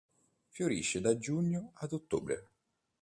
Fiorisce 0.49 0.99
da 0.99 1.15
giugno 1.19 1.73
ad 1.75 1.91
ottobre. 1.93 2.49